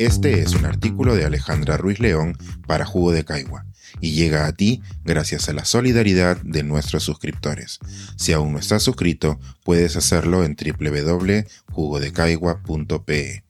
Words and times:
Este 0.00 0.40
es 0.40 0.54
un 0.54 0.64
artículo 0.64 1.14
de 1.14 1.26
Alejandra 1.26 1.76
Ruiz 1.76 2.00
León 2.00 2.38
para 2.66 2.86
Jugo 2.86 3.12
de 3.12 3.26
Caigua 3.26 3.66
y 4.00 4.12
llega 4.12 4.46
a 4.46 4.54
ti 4.54 4.80
gracias 5.04 5.50
a 5.50 5.52
la 5.52 5.66
solidaridad 5.66 6.38
de 6.38 6.62
nuestros 6.62 7.02
suscriptores. 7.02 7.80
Si 8.16 8.32
aún 8.32 8.54
no 8.54 8.58
estás 8.58 8.82
suscrito, 8.82 9.38
puedes 9.62 9.96
hacerlo 9.96 10.42
en 10.42 10.56
www.jugodecaigua.pe. 10.56 13.44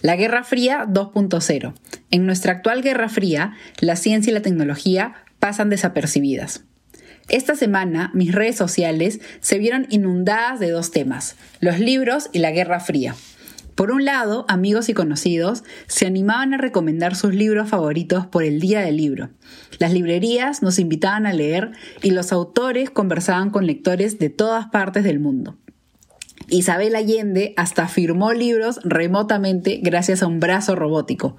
La 0.00 0.16
Guerra 0.16 0.42
Fría 0.42 0.86
2.0. 0.88 1.74
En 2.10 2.24
nuestra 2.24 2.52
actual 2.52 2.80
Guerra 2.80 3.10
Fría, 3.10 3.52
la 3.78 3.96
ciencia 3.96 4.30
y 4.30 4.34
la 4.34 4.40
tecnología 4.40 5.16
pasan 5.38 5.68
desapercibidas. 5.68 6.64
Esta 7.28 7.56
semana 7.56 8.10
mis 8.14 8.32
redes 8.32 8.56
sociales 8.56 9.20
se 9.42 9.58
vieron 9.58 9.86
inundadas 9.90 10.60
de 10.60 10.70
dos 10.70 10.92
temas, 10.92 11.36
los 11.60 11.78
libros 11.78 12.30
y 12.32 12.38
la 12.38 12.52
Guerra 12.52 12.80
Fría. 12.80 13.14
Por 13.82 13.90
un 13.90 14.04
lado, 14.04 14.44
amigos 14.46 14.88
y 14.88 14.94
conocidos 14.94 15.64
se 15.88 16.06
animaban 16.06 16.54
a 16.54 16.56
recomendar 16.56 17.16
sus 17.16 17.34
libros 17.34 17.68
favoritos 17.68 18.28
por 18.28 18.44
el 18.44 18.60
Día 18.60 18.80
del 18.80 18.96
Libro. 18.96 19.30
Las 19.80 19.92
librerías 19.92 20.62
nos 20.62 20.78
invitaban 20.78 21.26
a 21.26 21.32
leer 21.32 21.72
y 22.00 22.12
los 22.12 22.30
autores 22.30 22.90
conversaban 22.90 23.50
con 23.50 23.66
lectores 23.66 24.20
de 24.20 24.30
todas 24.30 24.66
partes 24.68 25.02
del 25.02 25.18
mundo. 25.18 25.58
Isabel 26.48 26.94
Allende 26.94 27.54
hasta 27.56 27.88
firmó 27.88 28.32
libros 28.32 28.78
remotamente 28.84 29.80
gracias 29.82 30.22
a 30.22 30.28
un 30.28 30.38
brazo 30.38 30.76
robótico. 30.76 31.36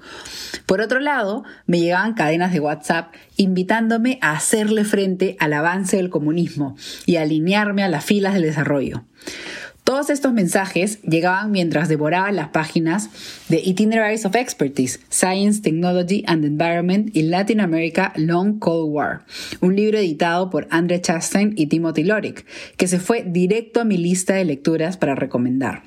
Por 0.66 0.82
otro 0.82 1.00
lado, 1.00 1.44
me 1.66 1.80
llegaban 1.80 2.12
cadenas 2.12 2.52
de 2.52 2.60
WhatsApp 2.60 3.14
invitándome 3.38 4.18
a 4.20 4.32
hacerle 4.32 4.84
frente 4.84 5.38
al 5.40 5.54
avance 5.54 5.96
del 5.96 6.10
comunismo 6.10 6.76
y 7.06 7.16
alinearme 7.16 7.82
a 7.82 7.88
las 7.88 8.04
filas 8.04 8.34
del 8.34 8.42
desarrollo. 8.42 9.06
Todos 9.84 10.08
estos 10.08 10.32
mensajes 10.32 11.02
llegaban 11.02 11.50
mientras 11.50 11.90
devoraba 11.90 12.32
las 12.32 12.48
páginas 12.48 13.10
de 13.50 13.60
Itineraries 13.62 14.24
of 14.24 14.34
Expertise, 14.34 14.98
Science, 15.10 15.60
Technology 15.60 16.24
and 16.26 16.42
Environment 16.42 17.14
in 17.14 17.30
Latin 17.30 17.60
America 17.60 18.10
Long 18.16 18.58
Cold 18.58 18.90
War, 18.90 19.26
un 19.60 19.76
libro 19.76 19.98
editado 19.98 20.48
por 20.48 20.66
Andre 20.70 21.02
Chastain 21.02 21.52
y 21.54 21.66
Timothy 21.66 22.02
Lorick, 22.02 22.46
que 22.78 22.88
se 22.88 22.98
fue 22.98 23.24
directo 23.26 23.82
a 23.82 23.84
mi 23.84 23.98
lista 23.98 24.32
de 24.32 24.46
lecturas 24.46 24.96
para 24.96 25.14
recomendar. 25.14 25.82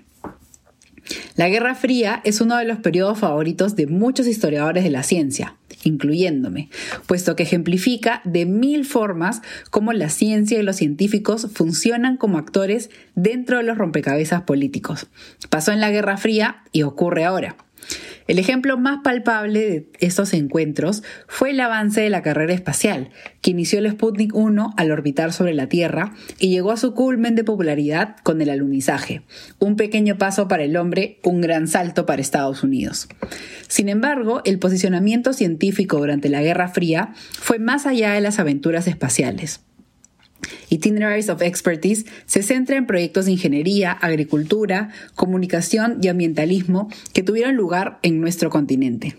La 1.36 1.50
Guerra 1.50 1.74
Fría 1.74 2.22
es 2.24 2.40
uno 2.40 2.56
de 2.58 2.66
los 2.66 2.78
periodos 2.78 3.18
favoritos 3.18 3.76
de 3.76 3.88
muchos 3.88 4.28
historiadores 4.28 4.84
de 4.84 4.92
la 4.92 5.02
ciencia, 5.02 5.57
incluyéndome, 5.84 6.70
puesto 7.06 7.36
que 7.36 7.44
ejemplifica 7.44 8.22
de 8.24 8.46
mil 8.46 8.86
formas 8.86 9.42
cómo 9.70 9.94
la 9.94 10.10
ciencia 10.10 10.60
y 10.60 10.64
los 10.64 10.78
científicos 10.78 11.48
funcionan 11.54 12.18
como 12.18 12.38
actores 12.38 12.90
dentro 13.16 13.58
de 13.58 13.64
los 13.64 13.78
rompecabezas 13.78 14.44
políticos. 14.44 15.08
Pasó 15.50 15.72
en 15.72 15.82
la 15.82 15.92
Guerra 15.92 16.18
Fría 16.18 16.64
y 16.72 16.84
ocurre 16.84 17.26
ahora. 17.26 17.56
El 18.28 18.40
ejemplo 18.40 18.78
más 18.78 19.00
palpable 19.04 19.60
de 19.60 19.90
estos 20.00 20.34
encuentros 20.34 21.02
fue 21.28 21.52
el 21.52 21.60
avance 21.62 22.02
de 22.02 22.10
la 22.10 22.22
carrera 22.22 22.54
espacial, 22.54 23.10
que 23.42 23.52
inició 23.52 23.80
el 23.80 23.90
Sputnik 23.90 24.36
1 24.36 24.74
al 24.76 24.92
orbitar 24.92 25.32
sobre 25.32 25.54
la 25.54 25.68
Tierra 25.68 26.14
y 26.38 26.50
llegó 26.50 26.72
a 26.72 26.78
su 26.78 26.94
culmen 26.94 27.36
de 27.36 27.46
popularidad 27.46 28.18
con 28.24 28.42
el 28.42 28.50
alunizaje. 28.50 29.22
Un 29.60 29.78
pequeño 29.78 30.18
paso 30.18 30.48
para 30.48 30.64
el 30.64 30.76
hombre, 30.76 31.20
un 31.24 31.40
gran 31.40 31.68
salto 31.68 32.06
para 32.06 32.22
Estados 32.22 32.64
Unidos. 32.64 33.08
Sin 33.70 33.88
embargo, 33.88 34.42
el 34.44 34.60
posicionamiento 34.60 35.32
científico 35.32 35.98
durante 35.98 36.30
la 36.30 36.42
Guerra 36.42 36.68
Fría 36.68 37.14
fue 37.32 37.60
más 37.60 37.86
allá 37.86 38.12
de 38.12 38.22
las 38.22 38.40
aventuras 38.40 38.88
espaciales. 38.88 39.67
Itineraries 40.70 41.30
of 41.30 41.42
Expertise 41.42 42.06
se 42.26 42.44
centra 42.44 42.78
en 42.78 42.86
proyectos 42.86 43.26
de 43.26 43.32
ingeniería, 43.32 43.92
agricultura, 43.92 44.90
comunicación 45.16 46.00
y 46.02 46.08
ambientalismo 46.08 46.90
que 47.14 47.24
tuvieron 47.24 47.56
lugar 47.56 48.00
en 48.02 48.22
nuestro 48.22 48.50
continente. 48.50 49.18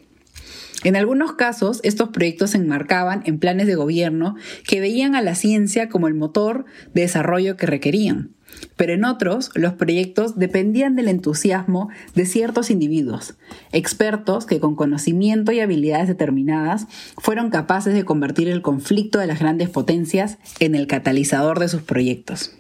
En 0.85 0.95
algunos 0.95 1.33
casos, 1.33 1.81
estos 1.83 2.11
proyectos 2.11 2.51
se 2.51 2.59
enmarcaban 2.59 3.23
en 3.25 3.39
planes 3.39 3.67
de 3.67 3.75
gobierno 3.75 4.37
que 4.67 4.81
veían 4.81 5.17
a 5.17 5.23
la 5.23 5.35
ciencia 5.35 5.89
como 5.89 6.07
el 6.07 6.15
motor 6.15 6.67
de 6.95 7.03
desarrollo 7.03 7.57
que 7.57 7.67
requerían. 7.67 8.31
Pero 8.77 8.93
en 8.93 9.05
otros, 9.05 9.51
los 9.55 9.75
proyectos 9.75 10.39
dependían 10.39 10.97
del 10.97 11.09
entusiasmo 11.09 11.89
de 12.15 12.27
ciertos 12.27 12.71
individuos, 12.71 13.35
expertos 13.73 14.47
que 14.47 14.61
con 14.61 14.77
conocimiento 14.77 15.53
y 15.53 15.61
habilidades 15.61 16.09
determinadas 16.09 16.87
fueron 17.17 17.51
capaces 17.51 17.95
de 17.95 18.05
convertir 18.05 18.49
el 18.49 18.63
conflicto 18.63 19.19
de 19.19 19.27
las 19.27 19.41
grandes 19.41 19.71
potencias 19.71 20.39
en 20.61 20.75
el 20.75 20.87
catalizador 20.87 21.59
de 21.59 21.69
sus 21.69 21.83
proyectos. 21.83 22.58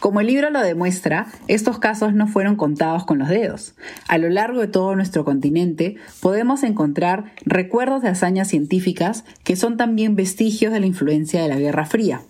Como 0.00 0.20
el 0.20 0.26
libro 0.26 0.50
lo 0.50 0.60
demuestra, 0.60 1.28
estos 1.48 1.78
casos 1.78 2.12
no 2.12 2.26
fueron 2.26 2.56
contados 2.56 3.04
con 3.04 3.18
los 3.18 3.28
dedos. 3.28 3.74
A 4.06 4.18
lo 4.18 4.28
largo 4.28 4.60
de 4.60 4.68
todo 4.68 4.94
nuestro 4.94 5.24
continente 5.24 5.96
podemos 6.20 6.62
encontrar 6.62 7.32
recuerdos 7.44 8.02
de 8.02 8.08
hazañas 8.08 8.48
científicas 8.48 9.24
que 9.44 9.56
son 9.56 9.76
también 9.76 10.14
vestigios 10.14 10.72
de 10.72 10.80
la 10.80 10.86
influencia 10.86 11.42
de 11.42 11.48
la 11.48 11.58
Guerra 11.58 11.86
Fría, 11.86 12.20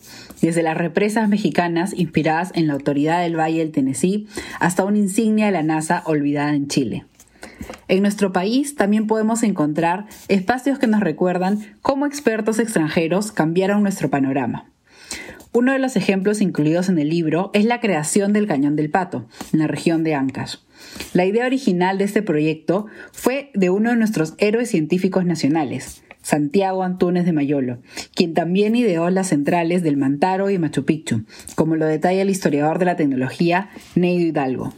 desde 0.40 0.62
las 0.62 0.76
represas 0.76 1.28
mexicanas 1.28 1.94
inspiradas 1.94 2.52
en 2.54 2.68
la 2.68 2.74
autoridad 2.74 3.22
del 3.22 3.38
Valle 3.38 3.58
del 3.58 3.72
Tennessee 3.72 4.28
hasta 4.60 4.84
una 4.84 4.98
insignia 4.98 5.46
de 5.46 5.52
la 5.52 5.62
NASA 5.62 6.02
olvidada 6.06 6.54
en 6.54 6.68
Chile. 6.68 7.06
En 7.88 8.02
nuestro 8.02 8.32
país 8.32 8.76
también 8.76 9.06
podemos 9.06 9.42
encontrar 9.42 10.06
espacios 10.28 10.78
que 10.78 10.86
nos 10.86 11.00
recuerdan 11.00 11.58
cómo 11.82 12.06
expertos 12.06 12.58
extranjeros 12.58 13.32
cambiaron 13.32 13.82
nuestro 13.82 14.10
panorama. 14.10 14.66
Uno 15.56 15.72
de 15.72 15.78
los 15.78 15.94
ejemplos 15.94 16.40
incluidos 16.40 16.88
en 16.88 16.98
el 16.98 17.08
libro 17.08 17.52
es 17.54 17.64
la 17.64 17.78
creación 17.78 18.32
del 18.32 18.48
Cañón 18.48 18.74
del 18.74 18.90
Pato, 18.90 19.28
en 19.52 19.60
la 19.60 19.68
región 19.68 20.02
de 20.02 20.16
Ancash. 20.16 20.56
La 21.12 21.26
idea 21.26 21.46
original 21.46 21.96
de 21.96 22.02
este 22.02 22.22
proyecto 22.22 22.86
fue 23.12 23.52
de 23.54 23.70
uno 23.70 23.90
de 23.90 23.96
nuestros 23.96 24.34
héroes 24.38 24.68
científicos 24.68 25.24
nacionales, 25.24 26.02
Santiago 26.22 26.82
Antúnez 26.82 27.24
de 27.24 27.32
Mayolo, 27.32 27.78
quien 28.16 28.34
también 28.34 28.74
ideó 28.74 29.08
las 29.10 29.28
centrales 29.28 29.84
del 29.84 29.96
Mantaro 29.96 30.50
y 30.50 30.58
Machu 30.58 30.84
Picchu, 30.84 31.22
como 31.54 31.76
lo 31.76 31.86
detalla 31.86 32.22
el 32.22 32.30
historiador 32.30 32.80
de 32.80 32.86
la 32.86 32.96
tecnología 32.96 33.70
Neido 33.94 34.26
Hidalgo. 34.26 34.74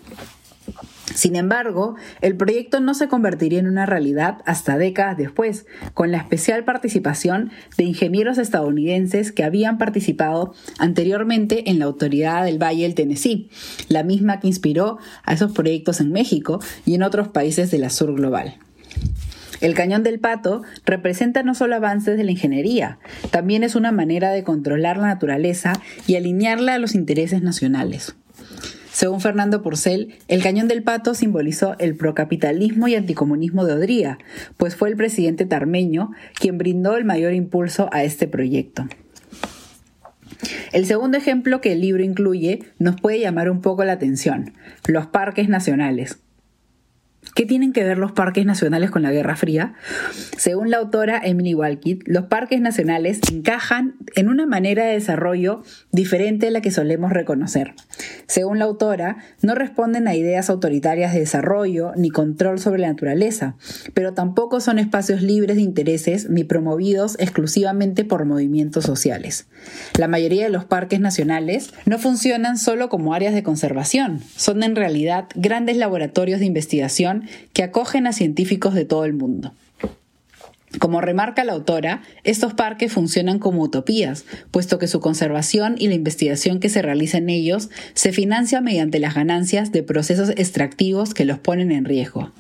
Sin 1.17 1.35
embargo, 1.35 1.97
el 2.21 2.37
proyecto 2.37 2.79
no 2.81 2.93
se 2.93 3.09
convertiría 3.09 3.59
en 3.59 3.69
una 3.69 3.87
realidad 3.87 4.43
hasta 4.45 4.77
décadas 4.77 5.17
después, 5.17 5.65
con 5.95 6.13
la 6.13 6.19
especial 6.19 6.65
participación 6.65 7.51
de 7.79 7.85
ingenieros 7.85 8.37
estadounidenses 8.37 9.33
que 9.33 9.43
habían 9.43 9.79
participado 9.79 10.53
anteriormente 10.79 11.71
en 11.71 11.79
la 11.79 11.87
Autoridad 11.87 12.45
del 12.45 12.63
Valle 12.63 12.83
del 12.83 12.95
Tennessee, 12.95 13.49
la 13.89 14.03
misma 14.03 14.41
que 14.41 14.49
inspiró 14.49 14.99
a 15.25 15.33
esos 15.33 15.53
proyectos 15.53 16.03
en 16.03 16.13
México 16.13 16.61
y 16.85 16.97
en 16.97 17.03
otros 17.03 17.29
países 17.29 17.71
de 17.71 17.79
la 17.79 17.89
sur 17.89 18.15
global. 18.15 18.59
El 19.63 19.73
cañón 19.73 20.03
del 20.03 20.21
pato 20.21 20.65
representa 20.85 21.43
no 21.43 21.55
solo 21.55 21.77
avances 21.77 22.19
de 22.19 22.25
la 22.25 22.33
ingeniería, 22.33 22.99
también 23.31 23.63
es 23.63 23.75
una 23.75 23.91
manera 23.91 24.33
de 24.33 24.45
controlar 24.45 24.99
la 24.99 25.07
naturaleza 25.07 25.73
y 26.07 26.17
alinearla 26.17 26.75
a 26.75 26.79
los 26.79 26.95
intereses 26.95 27.41
nacionales. 27.41 28.17
Según 28.97 29.21
Fernando 29.21 29.61
Porcel, 29.61 30.15
el 30.27 30.43
cañón 30.43 30.69
del 30.69 30.83
pato 30.83 31.13
simbolizó 31.13 31.77
el 31.79 31.97
procapitalismo 31.97 32.89
y 32.89 32.95
anticomunismo 32.95 33.67
de 33.67 33.75
Odría, 33.75 34.17
pues 34.57 34.75
fue 34.75 34.89
el 34.89 34.97
presidente 34.97 35.45
tarmeño 35.45 36.13
quien 36.33 36.57
brindó 36.57 36.97
el 36.97 37.05
mayor 37.05 37.35
impulso 37.35 37.91
a 37.93 38.05
este 38.05 38.27
proyecto. 38.27 38.89
El 40.73 40.87
segundo 40.87 41.19
ejemplo 41.19 41.61
que 41.61 41.73
el 41.73 41.83
libro 41.83 42.03
incluye 42.03 42.61
nos 42.79 42.99
puede 42.99 43.21
llamar 43.21 43.51
un 43.51 43.61
poco 43.61 43.85
la 43.85 43.93
atención, 43.93 44.55
los 44.87 45.07
parques 45.07 45.51
nacionales. 45.51 46.19
¿Qué 47.35 47.45
tienen 47.45 47.73
que 47.73 47.85
ver 47.85 47.99
los 47.99 48.13
parques 48.13 48.47
nacionales 48.47 48.91
con 48.91 49.03
la 49.03 49.13
Guerra 49.13 49.37
Fría? 49.37 49.75
Según 50.39 50.71
la 50.71 50.79
autora 50.79 51.21
Emily 51.23 51.55
Walkit, 51.55 52.03
los 52.07 52.25
parques 52.27 52.61
nacionales 52.61 53.21
encajan 53.31 53.97
en 54.15 54.29
una 54.29 54.47
manera 54.47 54.85
de 54.85 54.93
desarrollo 54.93 55.63
diferente 55.93 56.49
a 56.49 56.51
la 56.51 56.63
que 56.63 56.71
solemos 56.71 57.13
reconocer. 57.13 57.75
Según 58.27 58.59
la 58.59 58.65
autora, 58.65 59.19
no 59.43 59.55
responden 59.55 60.09
a 60.09 60.15
ideas 60.15 60.51
autoritarias 60.51 61.13
de 61.13 61.21
desarrollo 61.21 61.93
ni 61.97 62.11
control 62.11 62.59
sobre 62.59 62.81
la 62.81 62.89
naturaleza, 62.89 63.57
pero 63.95 64.15
tampoco 64.15 64.61
son 64.61 64.79
espacios 64.79 65.23
libres 65.23 65.57
de 65.57 65.63
intereses 65.63 66.31
ni 66.31 66.45
promovidos 66.45 67.17
exclusivamente 67.19 68.05
por 68.05 68.25
movimientos 68.25 68.85
sociales. 68.85 69.47
La 69.99 70.09
mayoría 70.09 70.45
de 70.45 70.51
los 70.51 70.65
parques 70.65 71.01
nacionales 71.01 71.73
no 71.85 71.99
funcionan 71.99 72.59
solo 72.59 72.89
como 72.89 73.15
áreas 73.15 73.35
de 73.35 73.43
conservación, 73.43 74.21
son 74.37 74.63
en 74.63 74.77
realidad 74.77 75.27
grandes 75.35 75.77
laboratorios 75.77 76.41
de 76.41 76.47
investigación 76.47 77.16
que 77.53 77.63
acogen 77.63 78.07
a 78.07 78.13
científicos 78.13 78.75
de 78.75 78.85
todo 78.85 79.05
el 79.05 79.13
mundo. 79.13 79.53
Como 80.79 81.01
remarca 81.01 81.45
la 81.45 81.53
autora, 81.53 82.03
estos 82.25 82.53
parques 82.53 82.93
funcionan 82.93 83.39
como 83.39 83.63
utopías, 83.63 84.25
puesto 84.51 84.79
que 84.79 84.89
su 84.89 85.01
conservación 85.01 85.77
y 85.79 85.89
la 85.89 85.95
investigación 85.95 86.61
que 86.61 86.69
se 86.69 86.83
realiza 86.83 87.19
en 87.19 87.31
ellos 87.31 87.71
se 87.95 88.13
financia 88.13 88.61
mediante 88.61 88.99
las 88.99 89.15
ganancias 89.15 89.73
de 89.73 89.83
procesos 89.83 90.31
extractivos 90.31 91.15
que 91.15 91.25
los 91.25 91.39
ponen 91.39 91.73
en 91.73 91.85
riesgo. 91.85 92.33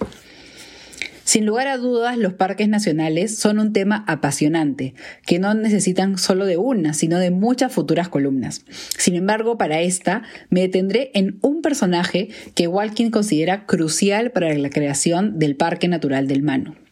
Sin 1.36 1.44
lugar 1.44 1.68
a 1.68 1.76
dudas, 1.76 2.16
los 2.16 2.32
parques 2.32 2.66
nacionales 2.66 3.36
son 3.36 3.58
un 3.58 3.74
tema 3.74 4.06
apasionante, 4.08 4.94
que 5.26 5.38
no 5.38 5.52
necesitan 5.52 6.16
solo 6.16 6.46
de 6.46 6.56
una, 6.56 6.94
sino 6.94 7.18
de 7.18 7.30
muchas 7.30 7.74
futuras 7.74 8.08
columnas. 8.08 8.64
Sin 8.96 9.16
embargo, 9.16 9.58
para 9.58 9.82
esta 9.82 10.22
me 10.48 10.62
detendré 10.62 11.10
en 11.12 11.38
un 11.42 11.60
personaje 11.60 12.30
que 12.54 12.68
Walkin 12.68 13.10
considera 13.10 13.66
crucial 13.66 14.30
para 14.30 14.54
la 14.54 14.70
creación 14.70 15.38
del 15.38 15.56
Parque 15.56 15.88
Natural 15.88 16.26
del 16.26 16.42
Manu. 16.42 16.85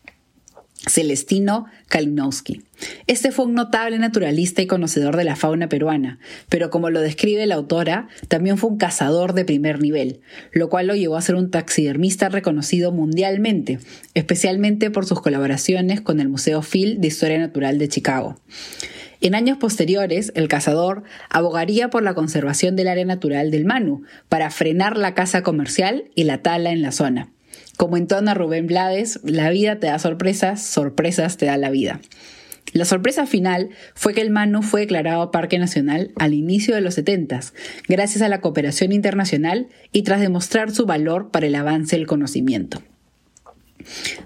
Celestino 0.89 1.67
Kalinowski. 1.89 2.63
Este 3.07 3.33
fue 3.33 3.47
un 3.47 3.55
notable 3.55 3.99
naturalista 3.99 4.63
y 4.63 4.67
conocedor 4.67 5.17
de 5.17 5.25
la 5.25 5.37
fauna 5.37 5.69
peruana, 5.69 6.19
pero 6.49 6.71
como 6.71 6.91
lo 6.91 7.01
describe 7.01 7.47
la 7.47 7.55
autora, 7.55 8.09
también 8.29 8.59
fue 8.59 8.71
un 8.71 8.79
cazador 8.79 9.33
de 9.33 9.45
primer 9.45 9.81
nivel, 9.81 10.21
lo 10.53 10.69
cual 10.69 10.87
lo 10.87 10.95
llevó 10.95 11.17
a 11.17 11.23
ser 11.23 11.37
un 11.37 11.51
taxidermista 11.51 12.29
reconocido 12.29 12.93
mundialmente, 12.93 13.79
especialmente 14.15 14.91
por 14.91 15.07
sus 15.07 15.21
colaboraciones 15.21 16.01
con 16.01 16.21
el 16.21 16.29
Museo 16.29 16.63
Phil 16.63 17.01
de 17.01 17.09
Historia 17.09 17.39
Natural 17.39 17.79
de 17.79 17.89
Chicago. 17.89 18.37
En 19.21 19.35
años 19.35 19.57
posteriores, 19.57 20.33
el 20.35 20.49
cazador 20.49 21.03
abogaría 21.31 21.89
por 21.89 22.03
la 22.03 22.15
conservación 22.15 22.77
del 22.77 22.89
área 22.89 23.07
natural 23.07 23.51
del 23.51 23.65
Manu, 23.65 24.03
para 24.29 24.51
frenar 24.51 24.99
la 24.99 25.15
caza 25.15 25.43
comercial 25.43 26.11
y 26.15 26.25
la 26.25 26.43
tala 26.43 26.73
en 26.73 26.83
la 26.83 26.93
zona. 26.93 27.34
Como 27.77 27.97
entona 27.97 28.35
Rubén 28.35 28.67
Blades, 28.67 29.21
la 29.25 29.51
vida 29.51 29.79
te 29.81 29.89
da 29.89 29.99
sorpresas, 29.99 30.63
sorpresas 30.63 31.37
te 31.37 31.47
da 31.47 31.57
la 31.57 31.71
vida. 31.71 32.01
La 32.73 32.85
sorpresa 32.85 33.27
final 33.27 33.71
fue 33.95 34.15
que 34.15 34.21
el 34.21 34.31
Manu 34.31 34.63
fue 34.63 34.81
declarado 34.81 35.31
Parque 35.31 35.59
Nacional 35.59 36.13
al 36.17 36.35
inicio 36.35 36.75
de 36.75 36.81
los 36.81 36.95
70, 36.95 37.41
gracias 37.89 38.23
a 38.23 38.29
la 38.29 38.41
cooperación 38.41 38.93
internacional 38.93 39.69
y 39.93 40.03
tras 40.03 40.21
demostrar 40.21 40.71
su 40.71 40.87
valor 40.87 41.31
para 41.31 41.47
el 41.47 41.55
avance 41.55 41.97
del 41.97 42.07
conocimiento. 42.07 42.83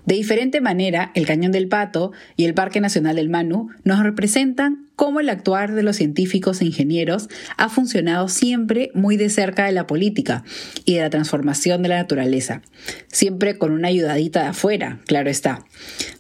De 0.07 0.15
diferente 0.15 0.61
manera, 0.61 1.11
el 1.15 1.27
Cañón 1.27 1.53
del 1.53 1.69
Pato 1.69 2.13
y 2.37 2.45
el 2.45 2.55
Parque 2.55 2.81
Nacional 2.81 3.17
del 3.17 3.29
Manu 3.29 3.69
nos 3.85 4.03
representan 4.03 4.89
cómo 4.99 5.21
el 5.21 5.29
actuar 5.29 5.75
de 5.75 5.85
los 5.85 5.97
científicos 5.97 6.61
e 6.61 6.65
ingenieros 6.65 7.29
ha 7.57 7.69
funcionado 7.69 8.29
siempre 8.29 8.91
muy 8.95 9.17
de 9.17 9.31
cerca 9.31 9.67
de 9.67 9.73
la 9.73 9.87
política 9.87 10.43
y 10.85 10.95
de 10.95 11.03
la 11.03 11.11
transformación 11.11 11.83
de 11.83 11.89
la 11.89 11.99
naturaleza, 11.99 12.63
siempre 13.07 13.59
con 13.59 13.71
una 13.71 13.89
ayudadita 13.89 14.43
de 14.43 14.49
afuera, 14.49 14.99
claro 15.07 15.31
está. 15.31 15.65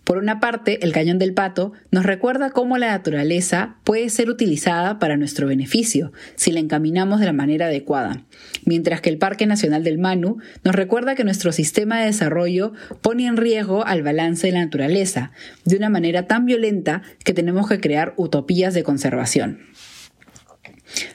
Por 0.08 0.16
una 0.16 0.40
parte, 0.40 0.82
el 0.86 0.92
cañón 0.94 1.18
del 1.18 1.34
pato 1.34 1.74
nos 1.90 2.06
recuerda 2.06 2.48
cómo 2.48 2.78
la 2.78 2.86
naturaleza 2.86 3.76
puede 3.84 4.08
ser 4.08 4.30
utilizada 4.30 4.98
para 4.98 5.18
nuestro 5.18 5.46
beneficio 5.46 6.14
si 6.34 6.50
la 6.50 6.60
encaminamos 6.60 7.20
de 7.20 7.26
la 7.26 7.34
manera 7.34 7.66
adecuada, 7.66 8.24
mientras 8.64 9.02
que 9.02 9.10
el 9.10 9.18
Parque 9.18 9.44
Nacional 9.44 9.84
del 9.84 9.98
Manu 9.98 10.38
nos 10.64 10.74
recuerda 10.74 11.14
que 11.14 11.24
nuestro 11.24 11.52
sistema 11.52 12.00
de 12.00 12.06
desarrollo 12.06 12.72
pone 13.02 13.26
en 13.26 13.36
riesgo 13.36 13.84
al 13.84 14.02
balance 14.02 14.46
de 14.46 14.54
la 14.54 14.64
naturaleza 14.64 15.32
de 15.66 15.76
una 15.76 15.90
manera 15.90 16.26
tan 16.26 16.46
violenta 16.46 17.02
que 17.22 17.34
tenemos 17.34 17.68
que 17.68 17.78
crear 17.78 18.14
utopías 18.16 18.72
de 18.72 18.84
conservación. 18.84 19.58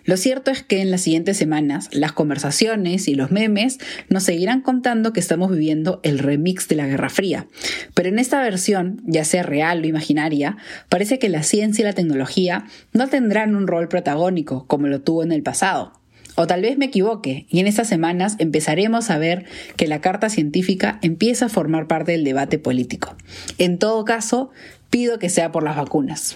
Lo 0.06 0.18
cierto 0.18 0.52
es 0.52 0.64
que 0.64 0.82
en 0.82 0.92
las 0.92 1.02
siguientes 1.02 1.38
semanas 1.38 1.90
las 1.92 2.12
conversaciones 2.12 3.08
y 3.08 3.16
los 3.16 3.32
memes 3.32 3.80
nos 4.10 4.24
seguirán 4.24 4.62
contando 4.62 5.14
que 5.14 5.20
estamos 5.20 5.52
viviendo 5.52 6.00
el 6.04 6.20
remix 6.20 6.68
de 6.68 6.76
la 6.76 6.88
Guerra 6.88 7.10
Fría. 7.10 7.48
Pero 7.94 8.10
en 8.10 8.20
esta 8.20 8.42
versión, 8.42 9.02
ya 9.06 9.26
sea 9.26 9.44
real 9.44 9.84
o 9.84 9.88
imaginaria, 9.88 10.58
parece 10.90 11.20
que 11.20 11.30
la 11.30 11.44
ciencia 11.44 11.84
y 11.84 11.86
la 11.86 11.94
tecnología 11.94 12.66
no 12.94 13.08
tendrán 13.08 13.56
un 13.56 13.68
rol 13.68 13.88
protagónico 13.88 14.66
como 14.68 14.88
lo 14.88 15.02
tuvo 15.02 15.24
en 15.24 15.32
el 15.32 15.44
pasado. 15.44 15.94
O 16.36 16.48
tal 16.48 16.62
vez 16.62 16.78
me 16.78 16.86
equivoque, 16.86 17.46
y 17.50 17.60
en 17.60 17.68
estas 17.68 17.88
semanas 17.88 18.38
empezaremos 18.40 19.12
a 19.12 19.20
ver 19.20 19.46
que 19.76 19.88
la 19.88 20.02
carta 20.02 20.30
científica 20.30 20.98
empieza 21.04 21.46
a 21.46 21.50
formar 21.50 21.88
parte 21.88 22.14
del 22.14 22.24
debate 22.24 22.58
político. 22.58 23.16
En 23.60 23.78
todo 23.78 24.04
caso, 24.04 24.50
pido 24.90 25.20
que 25.20 25.30
sea 25.30 25.52
por 25.52 25.64
las 25.64 25.76
vacunas. 25.76 26.36